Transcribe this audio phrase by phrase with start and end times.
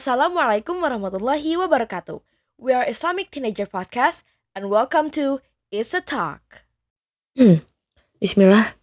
[0.00, 2.24] Assalamualaikum warahmatullahi wabarakatuh.
[2.56, 4.24] We are Islamic Teenager Podcast
[4.56, 6.64] and welcome to Is a Talk.
[7.36, 7.60] Hmm.
[8.16, 8.80] Bismillah.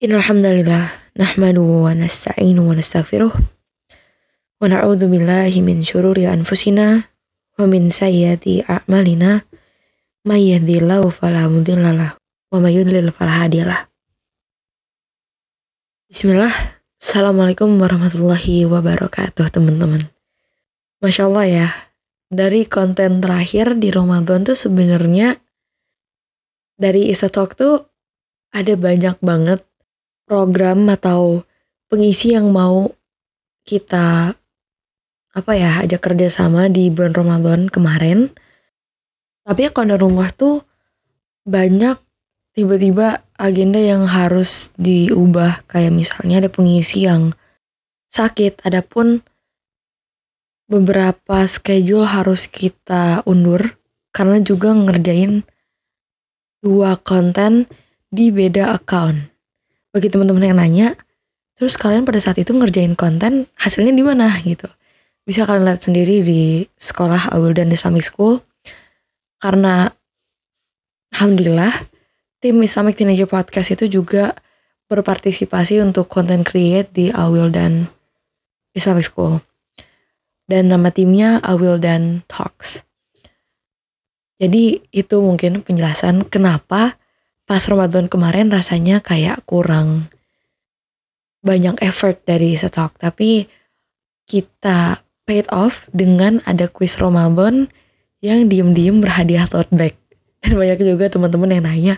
[0.00, 0.88] Innalhamdulillah.
[1.20, 3.28] Nahmadu wa nasta'inu wa nastaghfiruh.
[3.28, 7.04] Wa na'udhu billahi min syururi anfusina
[7.60, 9.44] wa min sayyati a'malina.
[10.24, 13.84] May yahdihillahu fala mudhillalah wa may yudlil fala hadiyalah.
[16.08, 16.80] Bismillah.
[16.96, 20.11] Assalamualaikum warahmatullahi wabarakatuh teman-teman.
[21.02, 21.68] Masya Allah ya,
[22.30, 25.34] dari konten terakhir di Ramadan tuh sebenarnya
[26.78, 27.82] dari Isa Talk tuh
[28.54, 29.66] ada banyak banget
[30.30, 31.42] program atau
[31.90, 32.94] pengisi yang mau
[33.66, 34.38] kita
[35.34, 38.30] apa ya ajak kerjasama di bulan Ramadan kemarin.
[39.42, 40.62] Tapi ya rumah tuh
[41.42, 41.98] banyak
[42.54, 47.34] tiba-tiba agenda yang harus diubah kayak misalnya ada pengisi yang
[48.06, 49.26] sakit adapun
[50.72, 53.76] beberapa schedule harus kita undur
[54.08, 55.44] karena juga ngerjain
[56.64, 57.68] dua konten
[58.08, 59.20] di beda account.
[59.92, 60.88] Bagi teman-teman yang nanya,
[61.52, 64.64] terus kalian pada saat itu ngerjain konten hasilnya di mana gitu.
[65.28, 68.40] Bisa kalian lihat sendiri di sekolah Awil dan Islamic School.
[69.36, 69.92] Karena
[71.12, 71.72] alhamdulillah
[72.40, 74.32] tim Islamic Teenager Podcast itu juga
[74.88, 77.92] berpartisipasi untuk konten create di Awil dan
[78.72, 79.51] Islamic School.
[80.52, 82.84] Dan nama timnya Awil dan Talks.
[84.36, 87.00] Jadi itu mungkin penjelasan kenapa
[87.48, 90.12] pas Ramadan kemarin rasanya kayak kurang
[91.40, 93.00] banyak effort dari Setok.
[93.00, 93.48] Tapi
[94.28, 97.72] kita paid off dengan ada quiz Ramadan
[98.20, 99.96] yang diem-diem berhadiah tote bag.
[100.44, 101.94] Dan banyak juga teman-teman yang nanya,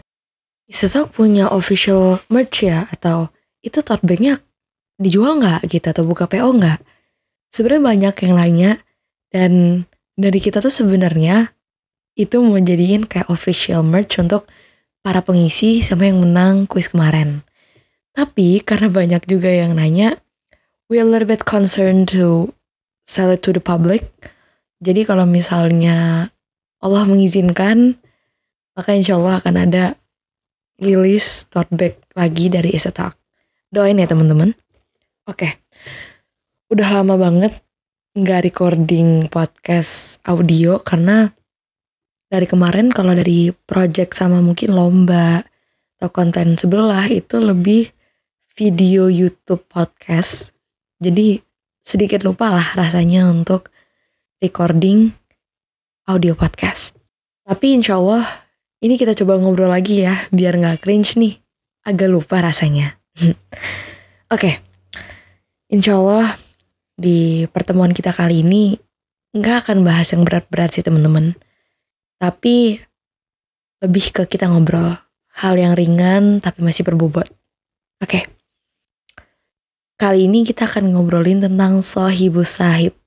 [0.70, 3.34] Isetok punya official merch ya atau
[3.66, 4.38] itu tote bagnya
[4.94, 6.93] dijual nggak gitu atau buka PO nggak?
[7.54, 8.70] Sebenarnya banyak yang nanya
[9.30, 9.52] dan
[10.18, 11.54] dari kita tuh sebenarnya
[12.18, 14.50] itu menjadiin kayak official merch untuk
[15.06, 17.46] para pengisi sama yang menang kuis kemarin.
[18.10, 20.18] Tapi karena banyak juga yang nanya,
[20.90, 22.50] we a little bit concerned to
[23.06, 24.02] sell it to the public.
[24.82, 26.30] Jadi kalau misalnya
[26.82, 28.02] Allah mengizinkan,
[28.74, 29.94] maka insya Allah akan ada
[30.82, 33.14] rilis tote bag lagi dari Isetalk.
[33.70, 34.58] Doain ya teman-teman.
[35.30, 35.62] Oke,
[36.72, 37.52] udah lama banget
[38.16, 41.28] nggak recording podcast audio karena
[42.32, 45.44] dari kemarin kalau dari project sama mungkin lomba
[45.98, 47.92] atau konten sebelah itu lebih
[48.56, 50.56] video YouTube podcast.
[51.02, 51.36] Jadi
[51.84, 53.68] sedikit lupa lah rasanya untuk
[54.40, 55.12] recording
[56.08, 56.96] audio podcast.
[57.44, 58.24] Tapi insya Allah
[58.80, 61.34] ini kita coba ngobrol lagi ya, biar nggak cringe nih.
[61.84, 62.96] Agak lupa rasanya.
[63.20, 63.36] Oke,
[64.32, 64.54] okay.
[65.68, 66.43] insya Allah
[66.94, 68.78] di pertemuan kita kali ini
[69.34, 71.34] nggak akan bahas yang berat-berat sih teman-teman.
[72.18, 72.78] Tapi
[73.82, 74.94] lebih ke kita ngobrol
[75.42, 77.26] hal yang ringan tapi masih berbobot.
[77.98, 78.22] Oke.
[78.22, 78.22] Okay.
[79.94, 82.98] Kali ini kita akan ngobrolin tentang sohibus sahib.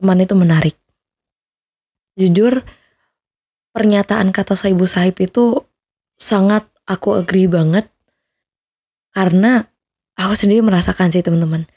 [0.00, 0.76] Teman itu menarik.
[2.16, 2.64] Jujur,
[3.76, 5.68] pernyataan kata Saibu Sahib itu
[6.16, 7.92] sangat aku agree banget
[9.12, 9.68] karena
[10.16, 11.68] aku sendiri merasakan sih teman-teman.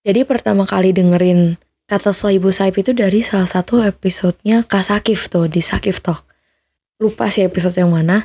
[0.00, 5.44] Jadi pertama kali dengerin kata Sohibu Saib itu dari salah satu episodenya Kak Sakif tuh
[5.50, 6.24] di Sakif Talk.
[7.00, 8.24] Lupa sih episode yang mana,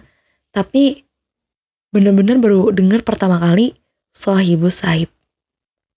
[0.56, 1.04] tapi
[1.92, 3.76] bener-bener baru denger pertama kali
[4.16, 5.12] Sohibu Saib.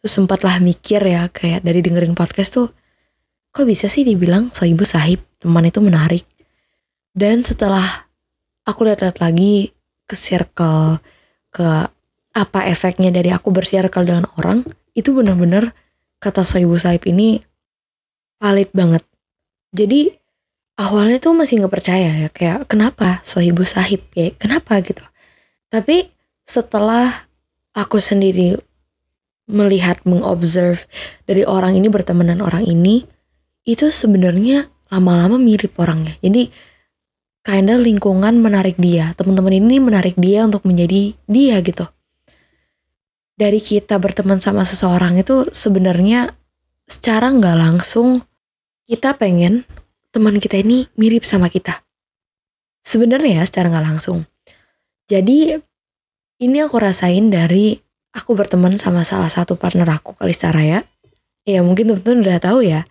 [0.03, 2.71] Terus sempatlah mikir ya kayak dari dengerin podcast tuh,
[3.55, 6.27] kok bisa sih dibilang Sohibu Sahib, teman itu menarik.
[7.15, 7.87] Dan setelah
[8.67, 9.75] aku lihat-lihat lagi
[10.07, 11.03] ke circle,
[11.51, 11.69] ke
[12.39, 14.63] apa efeknya dari aku bersirkel dengan orang,
[14.99, 15.71] itu benar-benar
[16.19, 17.39] kata Soibu Saib ini
[18.43, 19.07] valid banget.
[19.71, 20.11] Jadi
[20.83, 25.07] awalnya tuh masih nggak percaya ya, kayak kenapa Sohibu Sahib ya, kenapa gitu.
[25.71, 26.11] Tapi
[26.43, 27.31] setelah
[27.79, 28.59] aku sendiri
[29.49, 30.85] melihat, mengobserve
[31.25, 33.07] dari orang ini berteman dengan orang ini,
[33.65, 36.17] itu sebenarnya lama-lama mirip orangnya.
[36.21, 36.49] Jadi
[37.45, 41.89] kinda lingkungan menarik dia, teman-teman ini menarik dia untuk menjadi dia gitu.
[43.39, 46.35] Dari kita berteman sama seseorang itu sebenarnya
[46.91, 48.19] secara nggak langsung
[48.91, 49.63] kita pengen
[50.11, 51.87] teman kita ini mirip sama kita.
[52.83, 54.27] Sebenarnya secara nggak langsung.
[55.07, 55.55] Jadi
[56.43, 57.79] ini aku rasain dari
[58.11, 60.83] aku berteman sama salah satu partner aku Kalista Raya.
[61.47, 62.83] Ya mungkin teman-teman udah tahu ya.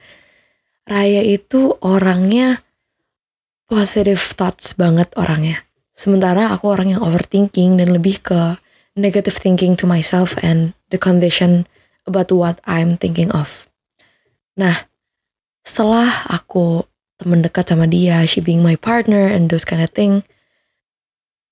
[0.88, 2.64] Raya itu orangnya
[3.68, 5.68] positive thoughts banget orangnya.
[5.92, 8.56] Sementara aku orang yang overthinking dan lebih ke
[8.98, 11.70] negative thinking to myself and the condition
[12.10, 13.70] about what I'm thinking of.
[14.58, 14.90] Nah,
[15.62, 16.84] setelah aku
[17.22, 20.26] temen dekat sama dia, she being my partner and those kind of thing,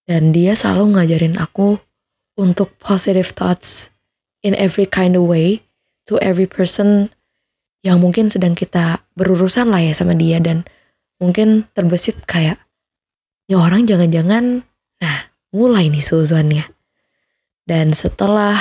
[0.09, 1.77] dan dia selalu ngajarin aku
[2.35, 3.93] untuk positive thoughts
[4.41, 5.61] in every kind of way
[6.05, 7.09] to every person
[7.85, 10.65] yang mungkin sedang kita berurusan lah ya sama dia dan
[11.21, 12.57] mungkin terbesit kayak
[13.45, 14.65] ya orang jangan-jangan
[14.99, 15.17] nah
[15.53, 16.74] mulai nih suzonnya
[17.65, 18.55] dan setelah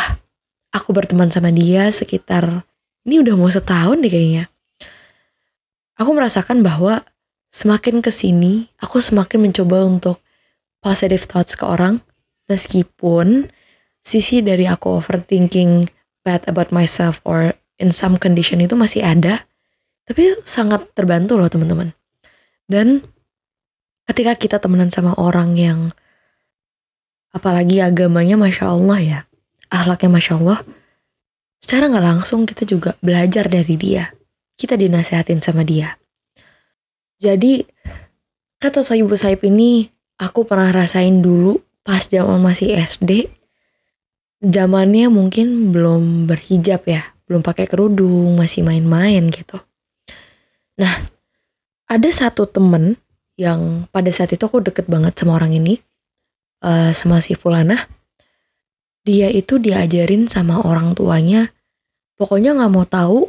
[0.72, 2.64] aku berteman sama dia sekitar
[3.04, 4.48] ini udah mau setahun deh kayaknya
[6.00, 7.04] aku merasakan bahwa
[7.52, 10.18] semakin ke sini aku semakin mencoba untuk
[10.80, 12.00] positive thoughts ke orang
[12.50, 13.48] meskipun
[14.04, 15.88] sisi dari aku overthinking
[16.24, 19.44] bad about myself or in some condition itu masih ada
[20.04, 21.96] tapi sangat terbantu loh teman-teman.
[22.68, 23.00] Dan
[24.04, 25.88] ketika kita temenan sama orang yang
[27.34, 29.20] apalagi agamanya masya Allah ya.
[29.68, 30.62] Ahlaknya masya Allah.
[31.58, 34.14] Secara nggak langsung kita juga belajar dari dia.
[34.54, 35.98] Kita dinasehatin sama dia.
[37.18, 37.66] Jadi
[38.62, 39.90] kata Soibu Saib ini
[40.22, 43.26] aku pernah rasain dulu pas zaman masih SD
[44.44, 47.02] zamannya mungkin belum berhijab ya.
[47.24, 49.56] Belum pakai kerudung, masih main-main gitu.
[50.76, 50.92] Nah,
[51.88, 53.00] ada satu temen
[53.40, 55.80] yang pada saat itu aku deket banget sama orang ini,
[56.64, 57.76] uh, sama si Fulana.
[59.04, 61.52] Dia itu diajarin sama orang tuanya,
[62.16, 63.28] pokoknya nggak mau tahu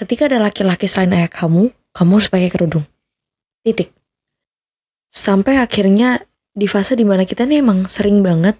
[0.00, 2.88] ketika ada laki-laki selain ayah kamu, kamu harus pakai kerudung.
[3.60, 3.92] Titik.
[5.12, 6.24] Sampai akhirnya
[6.56, 8.56] di fase di mana kita nih emang sering banget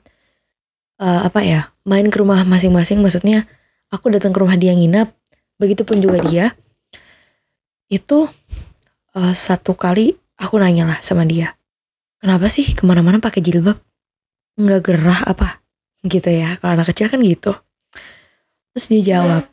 [1.00, 3.48] uh, apa ya main ke rumah masing-masing, maksudnya
[3.88, 5.10] aku datang ke rumah dia nginap
[5.56, 6.46] begitupun juga dia
[7.90, 8.30] itu
[9.18, 11.58] uh, satu kali aku nanya lah sama dia
[12.22, 13.76] kenapa sih ke mana-mana pakai jilbab
[14.56, 15.60] nggak gerah apa
[16.06, 16.56] gitu ya.
[16.58, 17.52] Kalau anak kecil kan gitu.
[18.72, 19.44] Terus dia jawab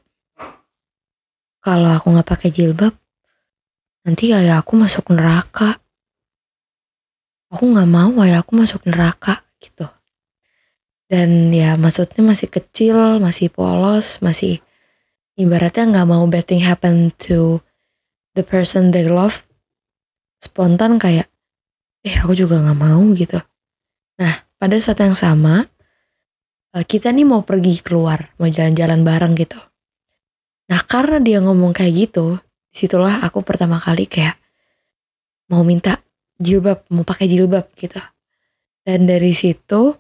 [1.62, 2.96] kalau aku nggak pakai jilbab
[4.08, 5.76] nanti ayah aku masuk neraka.
[7.52, 9.84] Aku nggak mau ayah aku masuk neraka gitu.
[11.08, 14.60] Dan ya maksudnya masih kecil masih polos masih
[15.40, 17.64] ibaratnya nggak mau bad thing happen to
[18.36, 19.48] the person they love
[20.38, 21.32] spontan kayak
[22.04, 23.40] eh aku juga nggak mau gitu.
[24.20, 25.66] Nah pada saat yang sama
[26.74, 29.60] eh, kita nih mau pergi keluar mau jalan-jalan bareng gitu
[30.68, 32.38] nah karena dia ngomong kayak gitu
[32.68, 34.38] di situlah aku pertama kali kayak
[35.50, 35.98] mau minta
[36.38, 37.98] jilbab mau pakai jilbab gitu
[38.84, 39.96] dan dari situ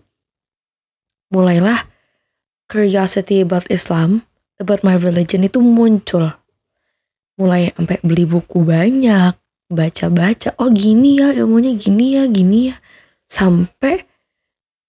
[1.31, 1.97] mulailah
[2.67, 4.27] curiosity about Islam,
[4.59, 6.35] about my religion itu muncul.
[7.39, 9.33] Mulai sampai beli buku banyak,
[9.71, 12.75] baca-baca, oh gini ya ilmunya gini ya, gini ya.
[13.27, 14.03] Sampai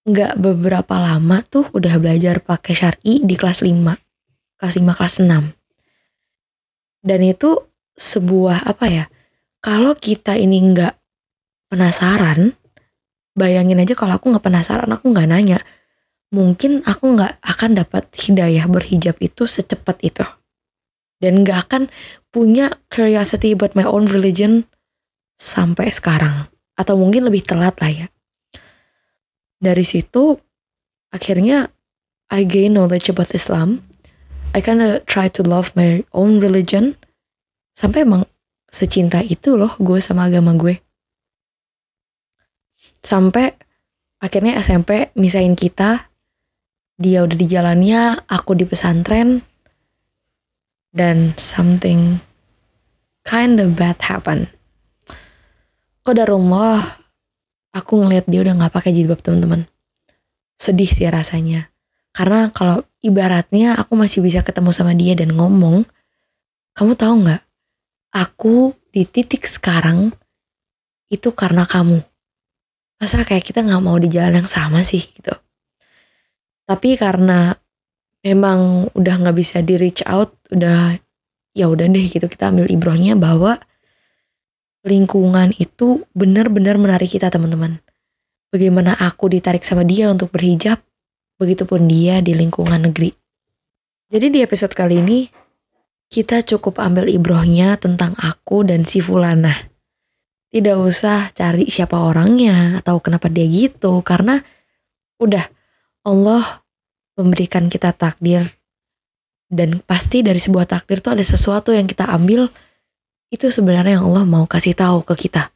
[0.07, 4.59] nggak beberapa lama tuh udah belajar pakai syari di kelas 5.
[4.59, 7.03] Kelas 5, kelas 6.
[7.03, 7.55] Dan itu
[7.95, 9.05] sebuah apa ya,
[9.59, 10.93] kalau kita ini nggak
[11.71, 12.55] penasaran,
[13.35, 15.59] bayangin aja kalau aku nggak penasaran, aku nggak nanya,
[16.29, 20.25] mungkin aku nggak akan dapat hidayah berhijab itu secepat itu
[21.19, 21.83] dan nggak akan
[22.29, 24.69] punya curiosity about my own religion
[25.35, 26.47] sampai sekarang
[26.77, 28.07] atau mungkin lebih telat lah ya
[29.59, 30.39] dari situ
[31.11, 31.67] akhirnya
[32.31, 33.83] I gain knowledge about Islam.
[34.55, 36.97] I kinda try to love my own religion.
[37.73, 38.25] Sampai emang
[38.69, 40.77] secinta itu loh gue sama agama gue.
[43.01, 43.53] Sampai
[44.21, 46.09] akhirnya SMP misain kita.
[46.99, 49.39] Dia udah di jalannya, aku di pesantren,
[50.91, 52.19] dan something
[53.23, 54.51] kind of bad happen.
[56.03, 56.98] rumah,
[57.75, 59.65] aku ngeliat dia udah gak pakai jilbab teman-teman.
[60.59, 61.71] Sedih sih rasanya.
[62.11, 65.87] Karena kalau ibaratnya aku masih bisa ketemu sama dia dan ngomong,
[66.75, 67.41] kamu tahu nggak?
[68.11, 70.09] Aku di titik sekarang
[71.07, 72.01] itu karena kamu.
[72.99, 75.31] Masa kayak kita nggak mau di jalan yang sama sih gitu
[76.69, 77.57] tapi karena
[78.21, 81.01] memang udah nggak bisa di reach out udah
[81.57, 83.57] ya udah deh gitu kita ambil ibrohnya bahwa
[84.83, 87.83] lingkungan itu benar-benar menarik kita teman-teman.
[88.49, 90.81] Bagaimana aku ditarik sama dia untuk berhijab
[91.37, 93.13] begitupun dia di lingkungan negeri.
[94.09, 95.19] Jadi di episode kali ini
[96.09, 99.53] kita cukup ambil ibrohnya tentang aku dan si Fulana.
[100.49, 104.41] Tidak usah cari siapa orangnya atau kenapa dia gitu karena
[105.21, 105.45] udah
[106.09, 106.41] Allah
[107.13, 108.41] memberikan kita takdir.
[109.45, 112.49] Dan pasti dari sebuah takdir tuh ada sesuatu yang kita ambil
[113.29, 115.53] itu sebenarnya yang Allah mau kasih tahu ke kita.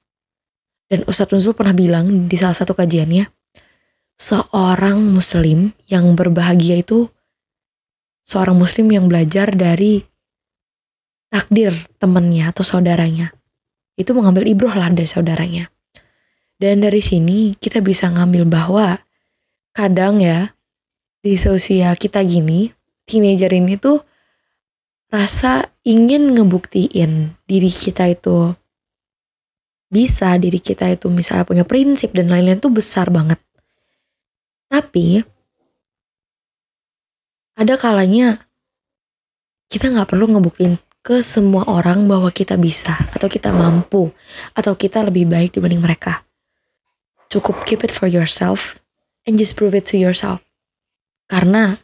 [0.89, 3.25] Dan Ustadz Nuzul pernah bilang di salah satu kajiannya,
[4.13, 7.09] seorang muslim yang berbahagia itu
[8.21, 10.05] seorang muslim yang belajar dari
[11.33, 13.33] takdir temennya atau saudaranya.
[13.97, 15.69] Itu mengambil ibroh lah dari saudaranya.
[16.61, 19.01] Dan dari sini kita bisa ngambil bahwa
[19.73, 20.53] kadang ya
[21.25, 22.69] di sosial kita gini,
[23.09, 23.99] teenager ini tuh
[25.13, 28.57] rasa ingin ngebuktiin diri kita itu
[29.93, 33.37] bisa, diri kita itu misalnya punya prinsip dan lain-lain tuh besar banget.
[34.73, 35.21] Tapi
[37.53, 38.41] ada kalanya
[39.69, 44.09] kita nggak perlu ngebuktiin ke semua orang bahwa kita bisa atau kita mampu
[44.57, 46.25] atau kita lebih baik dibanding mereka.
[47.29, 48.81] Cukup keep it for yourself
[49.29, 50.41] and just prove it to yourself.
[51.29, 51.77] Karena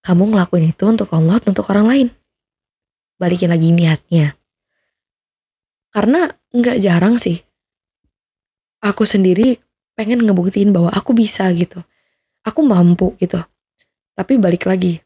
[0.00, 2.08] kamu ngelakuin itu untuk Allah, untuk orang lain.
[3.22, 4.34] Balikin lagi niatnya.
[5.94, 7.38] Karena nggak jarang sih.
[8.82, 9.62] Aku sendiri
[9.94, 11.78] pengen ngebuktiin bahwa aku bisa gitu.
[12.42, 13.38] Aku mampu gitu.
[14.18, 14.98] Tapi balik lagi,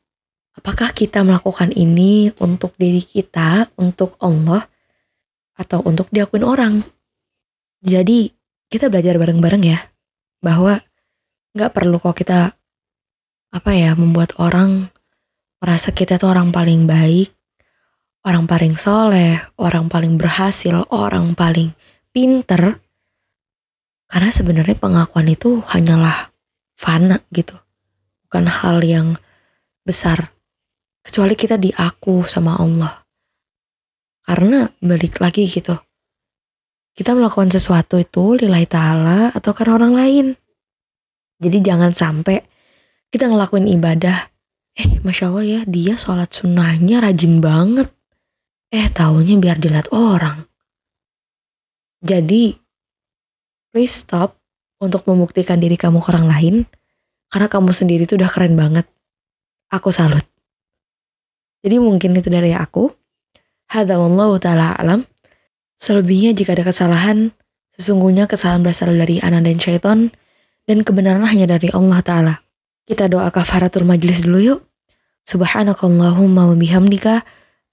[0.57, 4.65] apakah kita melakukan ini untuk diri kita, untuk Allah,
[5.61, 6.81] atau untuk diakuin orang?
[7.85, 8.33] Jadi
[8.73, 9.79] kita belajar bareng-bareng ya,
[10.41, 10.81] bahwa
[11.53, 12.57] nggak perlu kok kita
[13.53, 14.89] apa ya membuat orang
[15.61, 17.36] merasa kita tuh orang paling baik,
[18.27, 21.71] orang paling soleh, orang paling berhasil, orang paling
[22.11, 22.83] pinter.
[24.11, 26.35] Karena sebenarnya pengakuan itu hanyalah
[26.75, 27.55] fana gitu,
[28.27, 29.15] bukan hal yang
[29.87, 30.35] besar
[31.07, 33.07] kecuali kita diaku sama Allah.
[34.27, 35.79] Karena balik lagi gitu.
[36.97, 40.27] Kita melakukan sesuatu itu lillahi ta'ala atau karena orang lain.
[41.39, 42.43] Jadi jangan sampai
[43.13, 44.19] kita ngelakuin ibadah.
[44.77, 47.96] Eh Masya Allah ya dia sholat sunnahnya rajin banget.
[48.75, 50.43] Eh taunya biar dilihat orang.
[52.03, 52.55] Jadi
[53.71, 54.39] please stop
[54.83, 56.57] untuk membuktikan diri kamu ke orang lain.
[57.27, 58.87] Karena kamu sendiri tuh udah keren banget.
[59.75, 60.23] Aku salut.
[61.67, 62.87] Jadi mungkin itu dari aku.
[63.67, 65.03] Hadza wallahu taala alam.
[65.75, 67.35] Selebihnya jika ada kesalahan,
[67.75, 69.99] sesungguhnya kesalahan berasal dari anak dan syaitan
[70.65, 72.35] dan kebenaran hanya dari Allah taala.
[72.87, 74.61] Kita doa kafaratul majlis dulu yuk.
[75.27, 77.27] Subhanakallahumma wa bihamdika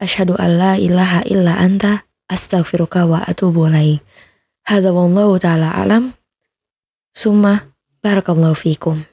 [0.03, 4.03] asyhadu an la ilaha illa anta astaghfiruka wa atubu ilaik.
[4.67, 6.11] Hadza wallahu taala alam.
[7.15, 7.63] Summa
[8.03, 9.07] barakallahu fikum.